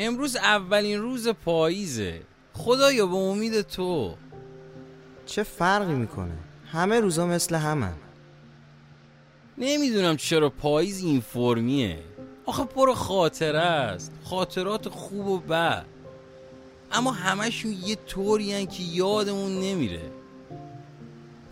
[0.00, 2.20] امروز اولین روز پاییزه.
[2.52, 4.14] خدایا به امید تو.
[5.26, 6.38] چه فرقی می‌کنه؟
[6.72, 7.92] همه روزا مثل همه
[9.58, 11.98] نمی‌دونم چرا پاییز این فرمیه
[12.46, 14.12] آخه پر خاطره است.
[14.24, 15.84] خاطرات خوب و بد.
[16.92, 20.10] اما همشون یه طوری که یادمون نمیره.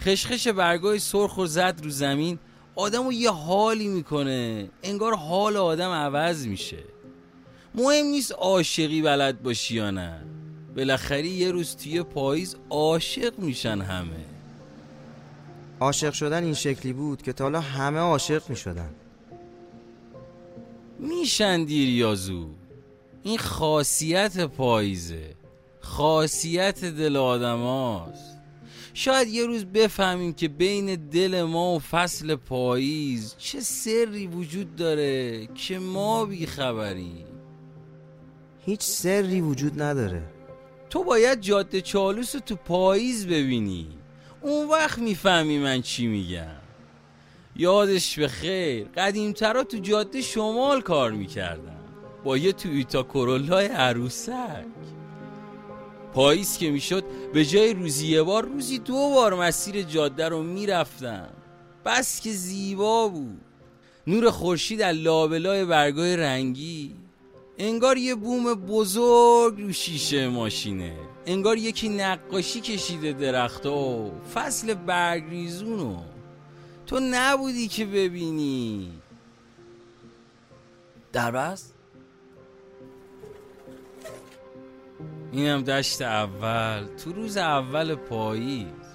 [0.00, 2.38] خشخش برگای سرخ و زد رو زمین
[2.74, 4.68] آدم یه حالی می‌کنه.
[4.82, 6.78] انگار حال آدم عوض میشه.
[7.76, 10.24] مهم نیست عاشقی بلد باشی یا نه.
[10.76, 14.24] بالاخره یه روز توی پاییز عاشق میشن همه.
[15.80, 18.90] عاشق شدن این شکلی بود که تا حالا همه عاشق می‌شدن.
[20.98, 22.56] میشن دیر یا زود.
[23.22, 25.34] این خاصیت پاییزه.
[25.80, 28.36] خاصیت دل آدماست
[28.94, 35.48] شاید یه روز بفهمیم که بین دل ما و فصل پاییز چه سری وجود داره
[35.54, 37.35] که ما بیخبریم.
[38.66, 40.22] هیچ سری وجود نداره.
[40.90, 43.88] تو باید جاده چالوس رو تو پاییز ببینی.
[44.40, 46.56] اون وقت می‌فهمی من چی میگم.
[47.56, 51.80] یادش به خیر قدیمترا تو جاده شمال کار می‌کردم
[52.24, 54.66] با یه تویوتا کرولای عروسک.
[56.14, 61.28] پاییز که می‌شد به جای روزی یه بار روزی دو بار مسیر جاده رو می‌رفتم
[61.84, 63.40] بس که زیبا بود.
[64.06, 67.05] نور خورشید از لابلای برگای رنگی.
[67.58, 70.96] انگار یه بوم بزرگ رو شیشه ماشینه.
[71.26, 75.96] انگار یکی نقاشی کشیده درخت و فصل برگریزونو
[76.86, 78.92] تو نبودی که ببینی.
[81.12, 81.74] دربست
[85.32, 86.86] اینم دشت اول.
[87.04, 88.85] تو روز اول پاییز.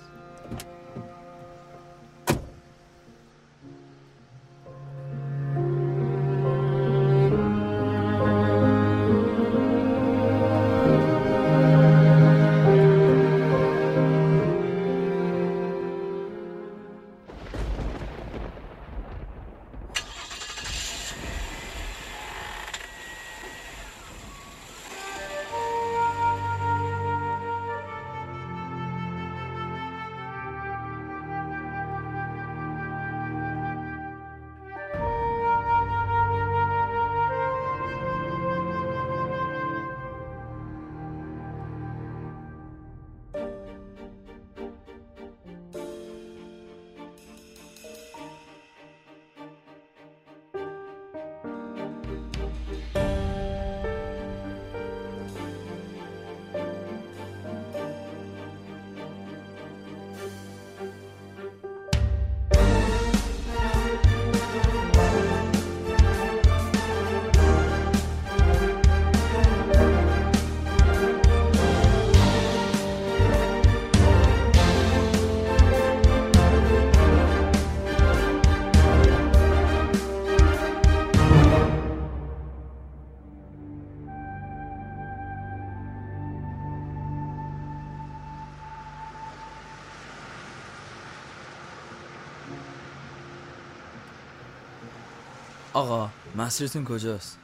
[95.82, 97.38] آقا مسیرتون کجاست؟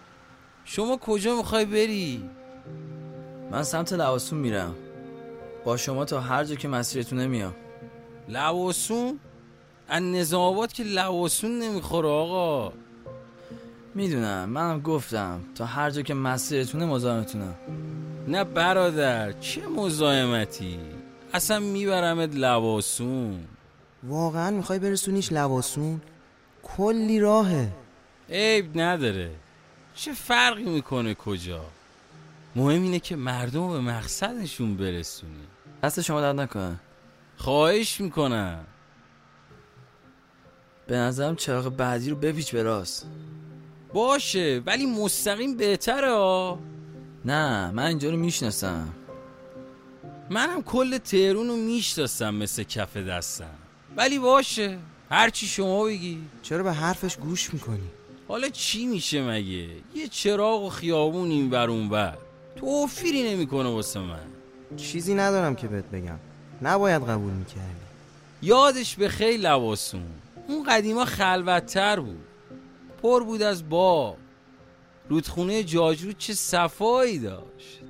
[0.65, 2.29] شما کجا می‌خوای بری؟
[3.51, 4.75] من سمت لواسون میرم.
[5.65, 7.55] با شما تا هر جا که مسیرتونه میام
[8.29, 9.19] لواسون؟
[9.87, 12.73] از نظام آباد که لواسون نمی‌خوره آقا.
[13.95, 17.55] می‌دونم منم گفتم تا هر جا که مسیرتونه مزاحمتونم.
[18.27, 20.79] نه برادر چه مزاحمتی؟
[21.33, 23.39] اصلا میبرمت لواسون.
[24.03, 26.01] واقعا می‌خوای برسونیش لواسون؟
[26.63, 27.67] کلی راهه.
[28.29, 29.31] عیب نداره.
[29.95, 31.65] چه فرقی می‌کنه کجا؟
[32.55, 35.47] مهم اینه که مردم رو به مقصدشون برسونی
[35.83, 36.79] دست شما درد نکنه.
[37.37, 38.65] خواهش می‌کنم.
[40.87, 43.07] به نظرم چراغ بعدی رو بپیچ به راست.
[43.93, 46.59] باشه ولی مستقیم بهتره ها.
[47.25, 48.89] نه من اینجا رو می‌شناسم.
[50.29, 53.55] منم کل تهرون رو می‌شناسم مثل کف دستم.
[53.97, 54.77] ولی باشه
[55.09, 56.23] هرچی شما بگی.
[56.41, 57.89] چرا به حرفش گوش می‌کنی؟
[58.27, 62.17] حالا چی میشه مگه؟ یه چراغ و خیابون این بر اون بر
[62.55, 64.27] توفیری نمی‌کنه واسه من.
[64.77, 66.19] چیزی ندارم که بهت بگم.
[66.61, 67.61] نباید قبول می‌کردی.
[68.41, 70.05] یادش به خیلی لواسون.
[70.47, 72.25] اون قدیما خلوتتر بود.
[73.01, 74.15] پر بود از باغ.
[75.09, 77.81] رودخونه جاجرود چه صفایی داشت.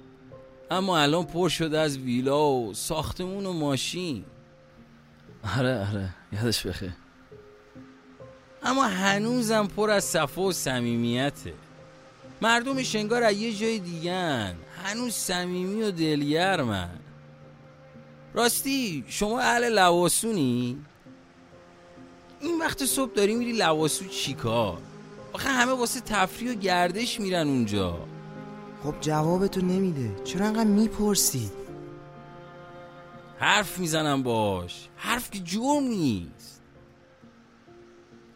[0.72, 4.26] اما الان پر شده از ویلا و ساختمون و ماشین.
[5.58, 6.10] آره آره.
[6.34, 6.94] یادش بخیر.
[8.68, 11.54] اما هنوزم پر از صفا و صمیمیته.
[12.42, 17.00] مردم شنگار از یه جای دیگن هنوز صمیمی و دلگرمن.
[18.34, 20.78] راستی شما اهل لواسونی؟
[22.42, 24.78] این وقت صبح داری میری لواسو چیکار؟
[25.34, 28.00] آخه همه واسه تفریح و گردش میرن اونجا.
[28.84, 30.24] خب جوابتو نمیده.
[30.24, 31.52] چرا انقدر می‌پرسی؟
[33.40, 34.88] حرف می‌زنم باش.
[34.96, 36.57] حرف که جرم نیست.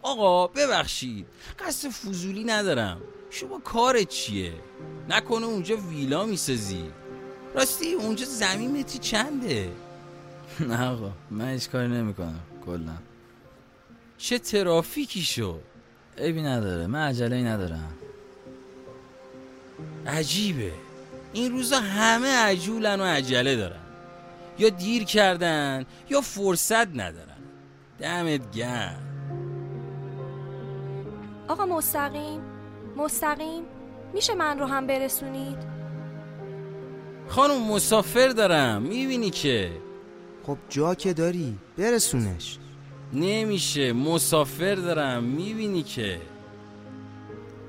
[0.01, 1.27] آقا ببخشید.
[1.59, 3.01] قصد فضولی ندارم.
[3.29, 4.53] شما کارت چیه؟
[5.09, 6.85] نکنه اونجا ویلا می‌سازی.
[7.55, 9.71] راستی اونجا زمین متری چنده؟
[10.59, 12.97] نه آقا من هیچ کاری نمی‌کنم کلا.
[14.17, 15.61] چه ترافیکی شد؟
[16.17, 17.93] عیبی نداره من عجله ندارم.
[20.07, 20.71] عجیبه.
[21.33, 23.79] این روزا همه عجولن و عجله دارن.
[24.59, 27.37] یا دیر کردن یا فرصت ندارن.
[27.99, 29.10] دمت گرم.
[31.51, 32.41] آقا مستقیم
[32.97, 33.63] مستقیم.
[34.13, 35.57] میشه من رو هم برسونید؟
[37.27, 39.71] خانم مسافر دارم می‌بینی که؟
[40.43, 42.57] خب جا که داری برسونش.
[43.13, 46.21] نمیشه مسافر دارم می‌بینی که؟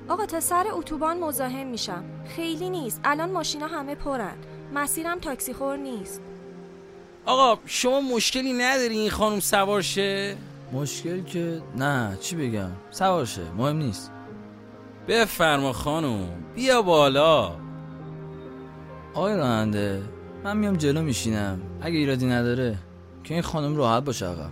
[0.07, 2.03] آقا تا سر اتوبان مزاحم میشم.
[2.35, 4.35] خیلی نیست الان ماشینا همه پرن.
[4.73, 6.21] مسیرم تاکسی خور نیست.
[7.25, 10.37] آقا شما مشکلی نداری این خانم سوار شه
[10.73, 14.11] مشکل که نه چی بگم؟ سوار شه مهم نیست.
[15.07, 17.51] بفرما خانم بیا بالا.
[19.13, 20.01] آقای راننده
[20.43, 21.61] من میام جلو میشینم.
[21.81, 22.77] اگه ایرادی نداره
[23.23, 24.49] که این خانم راحت باشه آقا.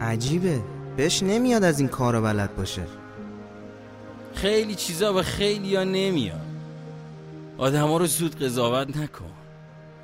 [0.00, 0.60] عجیبه.
[0.96, 2.82] بهش نمیاد از این کارا بلد باشه.
[4.34, 6.40] خیلی چیزا به خیلی ها نمیاد.
[7.58, 9.30] آدم ها رو زود قضاوت نکن.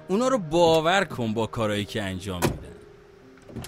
[0.08, 2.55] اونا رو باور کن با کارهایی که انجام میدن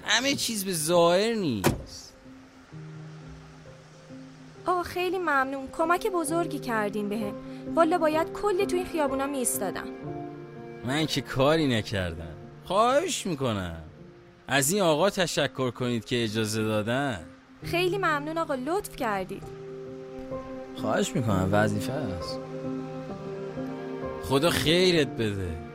[0.04, 2.14] همه چیز به ظاهر نیست.
[4.66, 5.68] آقا خیلی ممنون.
[5.78, 7.34] کمک بزرگی کردین بهم
[7.74, 9.88] والا باید کلی تو این خیابونا میستادم
[10.84, 12.34] من که کاری نکردم.
[12.64, 13.82] خواهش می‌کنم.
[14.48, 17.26] از این آقا تشکر کنید که اجازه دادن.
[17.64, 19.42] خیلی ممنون آقا لطف کردید.
[20.76, 22.38] خواهش می‌کنم وظیفه است.
[24.22, 25.67] خدا خیرت بده.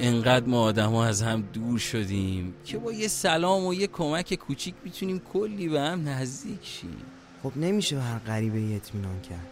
[0.00, 4.34] انقدر ما آدم ها از هم دور شدیم که با یه سلام و یه کمک
[4.34, 6.96] کوچیک می‌تونیم کلی به هم نزدیک شیم.
[7.42, 9.46] خب نمیشه به هر غریبه ای اطمینان کرد.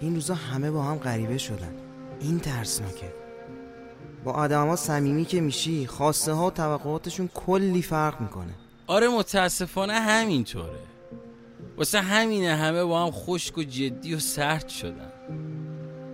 [0.00, 1.74] این روزا همه با هم غریبه شدن.
[2.20, 3.12] این ترسناکه.
[4.24, 8.54] با آدم ها صمیمی که میشی خواسته ها و توقعاتشون کلی فرق می‌کنه.
[8.86, 10.78] آره متاسفانه همینطوره.
[11.76, 15.12] واسه همینه همه با هم خشک و جدی و سرد شدن.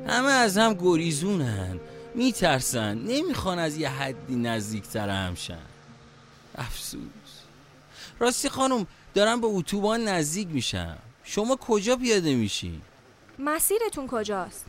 [0.09, 1.81] همه از هم گریزونن.
[2.15, 5.59] میترسن نمی‌خوان از یه حدی نزدیکتر همشن
[6.59, 7.01] افسوس.
[8.19, 12.81] راستی خانم دارم به اتوبان نزدیک میشم شما کجا پیاده میشین؟
[13.39, 14.65] مسیرتون کجاست؟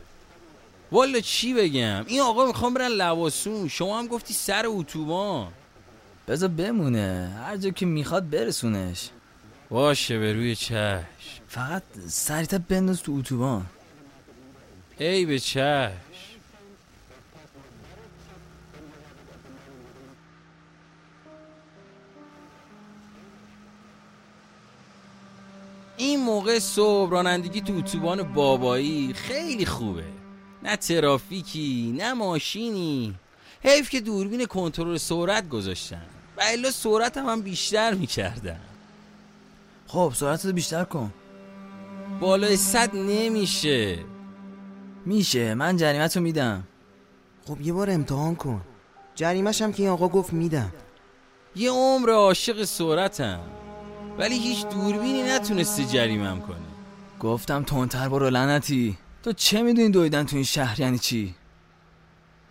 [0.92, 3.68] والا چی بگم؟ این آقا می‌خوام برن لواسون.
[3.68, 5.52] شما هم گفتی سر اتوبان.
[6.28, 7.36] بذار بمونه.
[7.46, 9.08] هر جا که می‌خواد برسونش.
[9.70, 11.04] باشه به روی چشم.
[11.48, 13.66] فقط سریعتر بنداز تو اتوبان.
[14.98, 15.92] ای به چشم.
[26.02, 30.04] این موقع صبح رانندگی تو اتوبان بابایی خیلی خوبه.
[30.62, 33.14] نه ترافیکی نه ماشینی.
[33.62, 36.06] حیف که دوربین کنترل سرعت گذاشتن.
[36.36, 38.60] و الا سرعت هم, هم بیشتر می‌کردن
[39.86, 41.12] خب سرعت رو بیشتر کن.
[42.20, 43.98] بالای صد نمیشه.
[45.06, 45.54] میشه.
[45.54, 46.64] من جریمت رو میدم.
[47.46, 48.60] خب یه بار امتحان کن.
[49.14, 50.72] جریمش هم که این آقا گفت میدم.
[51.56, 53.40] یه عمر عاشق سرعتم.
[54.18, 56.56] ولی هیچ دوربینی نتونسته جریمم کنه
[57.20, 58.98] گفتم تندتر برو لعنتی.
[59.22, 61.34] تو چه می‌دونی دویدن تو این شهر یعنی چی؟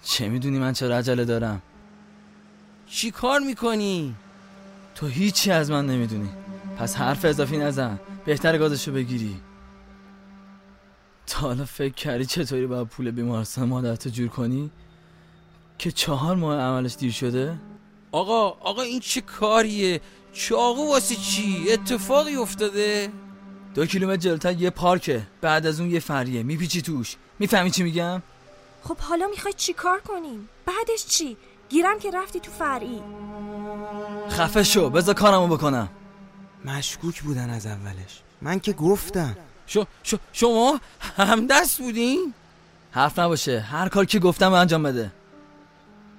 [0.03, 1.61] چه می‌دونی من چرا عجله دارم؟
[2.87, 4.15] چی کار می‌کنی؟
[4.95, 6.29] تو هیچی از من نمی‌دونی.
[6.77, 7.99] پس حرف اضافی نزن.
[8.25, 9.35] بهتر گازشو بگیری.
[11.27, 14.71] تا حالا فکر کردی چطوری باید پول بیمارستان مادرتو جور کنی؟
[15.77, 17.57] که چهار ماه عملش دیر شده؟
[18.11, 20.01] آقا آقا این چه کاریه؟
[20.33, 23.09] چاقو واسه چی؟ اتفاقی افتاده؟
[23.75, 25.27] دو کیلومتر جلوتر یه پارکه.
[25.41, 26.43] بعد از اون یه فریه.
[26.43, 27.15] میپیچی توش.
[27.39, 28.21] می‌فهمی چی میگم؟
[28.83, 31.37] خب حالا می‌خوای چی کار کنیم؟ بعدش چی؟
[31.69, 33.01] گیرم که رفتی تو فرعی.
[34.29, 34.89] خفه شو.
[34.89, 35.89] بذار کارمو بکنم.
[36.65, 38.21] مشکوک بودن از اولش.
[38.41, 39.35] من که گفتم.
[39.67, 40.79] شو شو شما
[41.17, 42.33] همدست بودین؟
[42.91, 43.59] حرف نباشه.
[43.59, 45.11] هر کار که گفتم انجام بده.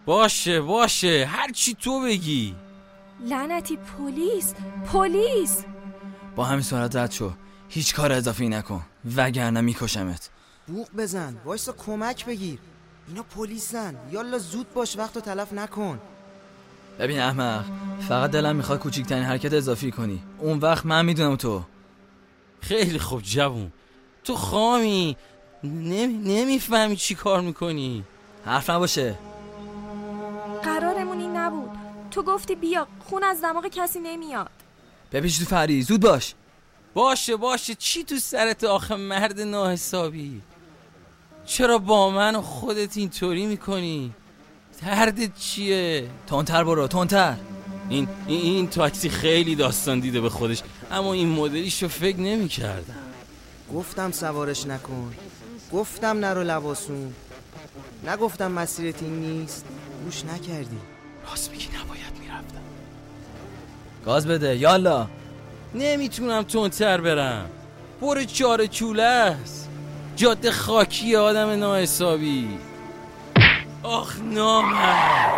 [0.07, 1.29] باشه باشه.
[1.31, 2.55] هر چی تو بگی.
[3.21, 4.55] لعنتی پلیس
[4.93, 5.65] پلیس!
[6.37, 7.33] با همین سرعت رد شو.
[7.69, 8.83] هیچ کار اضافی نکن.
[9.17, 10.31] وگرنه میکشمت.
[10.67, 11.37] بوق بزن.
[11.45, 12.59] وایسا کمک بگیر.
[13.09, 13.97] اینا پلیسن.
[14.13, 15.99] یالا زود باش وقت رو تلف نکن.
[16.99, 17.65] ببین احمق
[18.09, 20.23] فقط دلم می‌خواد کوچیکترین حرکت اضافی کنی.
[20.39, 21.63] اون وقت من می‌دونم تو.
[22.61, 23.73] خیلی خوب جوون.
[24.25, 25.17] تو خامی.
[25.65, 26.07] نمی...
[26.07, 28.05] نمی‌فهمی چی کار می‌کنی.
[28.45, 29.19] حرف نباشه.
[30.63, 31.71] قرارمون این نبود.
[32.13, 34.51] تو گفتی بیا خون از دماغ کسی نمیاد.
[35.13, 36.35] بپیش تو فری زود باش.
[36.95, 37.75] باشه باشه.
[37.75, 40.41] چی تو سرت آخه مرد ناحسابی؟
[41.47, 44.13] چرا با من و خودت اینطوری می‌کنی؟
[44.83, 47.37] دردت چیه؟ تندتر برو تندتر.
[47.89, 52.97] این این, این تاکسی خیلی داستان دیده به خودش اما این مدلیشو فکر نمی‌کردم.
[53.75, 55.15] گفتم سوارش نکن.
[55.73, 57.15] گفتم نرو لباسون
[58.07, 59.65] نگفتم مسیرت این نیست.
[60.05, 60.79] گوش نکردی.
[61.31, 62.63] راست میگی نباید می‌رفتم.
[64.05, 65.07] گاز بده یالا.
[65.75, 67.51] نمی‌تونم تندتر برم.
[68.01, 69.69] پر چاره چوله است.
[70.17, 72.59] جاده خاکی آدم ناحسابی.
[73.83, 75.33] آخ نامرد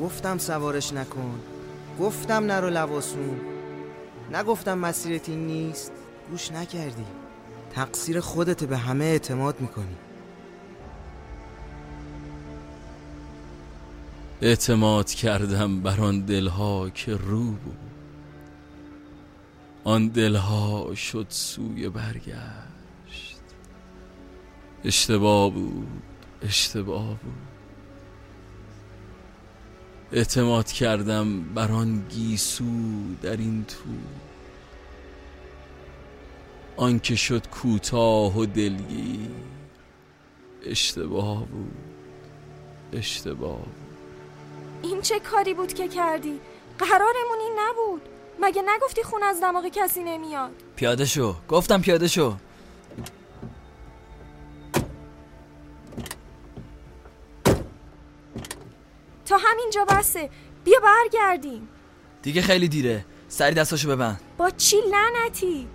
[0.00, 1.40] گفتم سوارش نکن.
[2.00, 3.40] گفتم نرو لباسون
[4.32, 5.92] نگفتم مسیرت این نیست.
[6.30, 7.04] گوش نکردی.
[7.74, 9.96] تقصیر خودت به همه اعتماد می‌کنی.
[14.42, 17.76] اعتماد کردم بر آن دلها که رو بود.
[19.84, 23.40] آن دلها شد سوی برگشت.
[24.84, 26.02] اشتباه بود
[26.42, 27.32] اشتباه بود.
[30.12, 32.64] اعتماد کردم بر آن گیسو
[33.22, 33.90] در این تو.
[36.76, 39.30] آن که شد کوتاه و دلگیر.
[40.66, 41.74] اشتباه بود.
[42.92, 43.74] اشتباه بود.
[44.82, 46.40] این چه کاری بود که کردی؟
[46.78, 48.02] قرارمون این نبود.
[48.40, 51.34] مگه نگفتی خون از دماغ کسی نمیاد؟ پیاده شو.
[51.48, 52.34] گفتم پیاده شو.
[59.26, 60.30] تا همینجا بسه.
[60.64, 61.68] بیا برگردیم.
[62.22, 63.04] دیگه خیلی دیره.
[63.28, 64.20] سری دستاشو ببند.
[64.38, 65.68] با چی لعنتی؟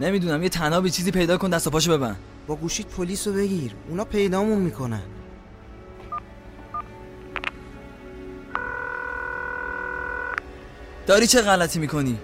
[0.00, 2.16] نمی‌دونم یه تنابی چیزی پیدا کن دست و پاشو ببند.
[2.46, 3.72] با گوشیت پلیس رو بگیر.
[3.88, 5.02] اونا پیدامون می‌کنن.
[11.06, 12.18] داری چه غلطی می‌کنی؟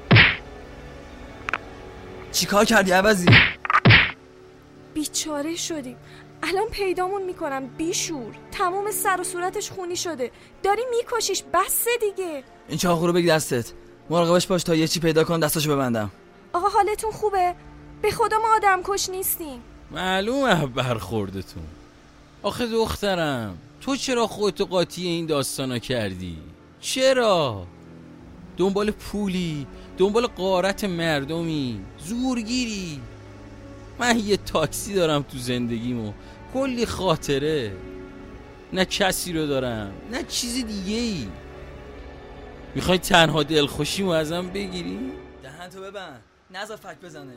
[2.32, 3.26] چیکار کردی عوضی؟
[4.94, 5.96] بیچاره شدیم.
[6.42, 8.34] الان پیدامون می‌کنم بیشور.
[8.52, 10.30] تموم سر و صورتش خونی شده.
[10.62, 12.42] داری میکشیش بسه دیگه.
[12.68, 13.72] این چاقو رو بگی دستت.
[14.10, 16.10] مراقبش باش تا یه چی پیدا کن دستاشو ببندم.
[16.56, 17.54] آقا حالتون خوبه؟
[18.02, 19.60] به خدا ما آدم کش نیستیم.
[19.90, 21.62] معلومه برخوردتون.
[22.42, 26.38] آخه دخترم تو چرا خودتو قاطی این داستانا کردی؟
[26.80, 27.66] چرا؟
[28.56, 29.66] دنبال پولی
[29.98, 33.00] دنبال قارت مردمی زورگیری.
[33.98, 36.12] من یه تاکسی دارم تو زندگیمو.
[36.54, 37.72] کلی خاطره.
[38.72, 41.28] نه کسی رو دارم نه چیز دیگه ای
[42.74, 44.98] می‌خوای تنها دلخوشیمو ازم بگیری؟
[45.42, 46.20] دهن تو ببند.
[46.50, 47.32] نزا فک بزنه.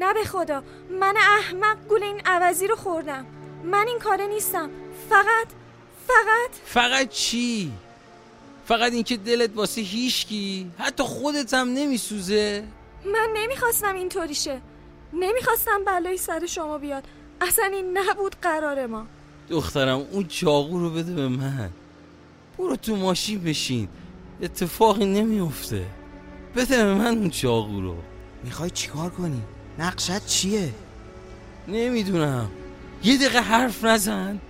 [0.00, 0.62] نه به خدا
[1.00, 3.26] من احمق گول این عوضی رو خوردم.
[3.64, 4.70] من این کاره نیستم.
[5.10, 5.46] فقط
[6.06, 6.50] فقط.
[6.64, 7.72] فقط چی؟
[8.66, 12.64] فقط اینکه دلت واسه هیشکی حتی خودت هم نمیسوزه.
[13.04, 14.60] من نمی‌خواستم اینطوری شه.
[15.12, 17.04] نمی‌خواستم بلایی سر شما بیاد.
[17.40, 19.06] اصلا این نبود قرار ما.
[19.48, 21.70] دخترم اون چاقو رو بده به من.
[22.58, 23.88] برو تو ماشین بشین.
[24.42, 25.86] اتفاقی نمیفته
[26.56, 27.96] بده به من اون چاقو رو.
[28.44, 29.42] می‌خوای چیکار کنی؟
[29.78, 30.74] نقشت چیه؟
[31.68, 32.50] نمی‌دونم.
[33.04, 34.40] یه دقیقه حرف نزن.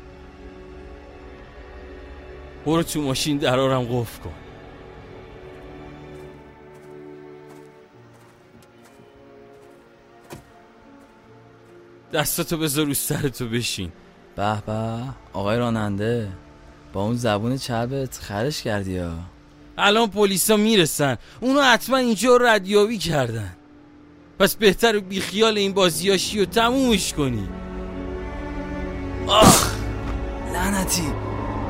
[2.66, 4.32] برو تو ماشین درارم قفل کن.
[12.12, 13.92] دستاتو بذار رو سرتو بشین.
[14.36, 14.98] به به
[15.32, 16.28] آقای راننده
[16.92, 19.12] با اون زبون چربت خرش کردی یا
[19.78, 21.16] الان پلیسا می‌رسن.
[21.40, 23.56] اونو حتما اینجا ردیابی کردن.
[24.42, 27.48] پس بهتر بیخیال این بازیاشی و تمومش کنی.
[29.26, 29.74] آخ
[30.52, 31.12] لعنتی.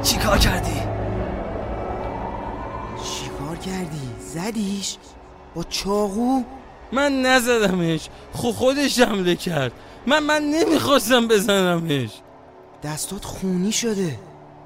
[0.02, 0.80] چی کار کردی؟
[3.04, 4.96] چیکار کردی؟ زدیش؟
[5.54, 6.42] با چاقو؟
[6.92, 8.08] من نزدمش.
[8.32, 9.72] خو خودش حمله کرد.
[10.06, 12.10] من من نمی‌خواستم بزنمش.
[12.84, 14.18] دستات خونی شده.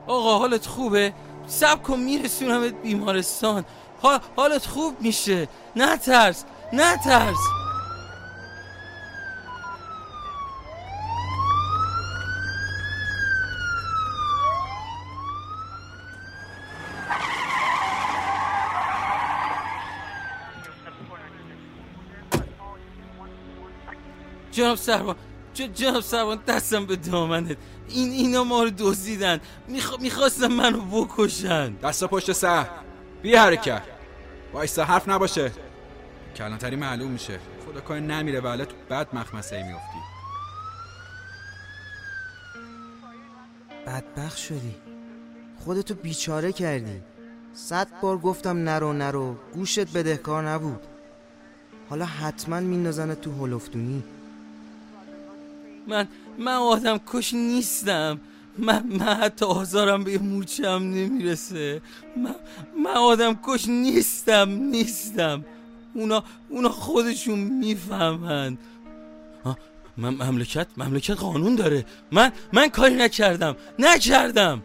[0.06, 1.12] آقا حالت خوبه؟
[1.46, 3.64] سب کن میرسونمت بیمارستان.
[4.02, 5.48] حال حالت خوب میشه.
[5.76, 7.65] نه ترس نه ترس
[24.56, 25.16] جناب سربان
[25.54, 27.56] جناب سربان دستم به دامنت.
[27.88, 29.40] این اینا ما رو دزدیدن.
[29.68, 30.00] میخ...
[30.00, 31.74] می‌خواستم منو بکشن.
[31.74, 32.66] دست پشت سر.
[33.22, 33.82] بی حرکت.
[34.52, 35.52] وایسا حرف نباشه.
[36.36, 37.40] کلانتری معلوم میشه.
[37.66, 39.98] خدا کار نمیره ولی تو بد مخمسه میافتی.
[43.86, 44.76] بدبخ شدی.
[45.64, 47.02] خودتو بیچاره کردی.
[47.54, 49.36] صد بار گفتم نرو نرو.
[49.54, 50.80] گوشت بدهکار نبود.
[51.90, 54.04] حالا حتما میندازن تو هلفتونی
[55.86, 58.20] من من آدم کش نیستم.
[58.58, 61.82] من, من حتی آزارم به موچم نمی‌رسه.
[62.16, 62.34] من,
[62.84, 65.44] من آدم کش نیستم نیستم.
[65.94, 68.58] اونا اونا خودشون می‌فهمند
[69.96, 71.84] من مملکت مملکت قانون داره.
[72.12, 73.56] من من کاری نکردم.
[73.78, 74.62] نکردم.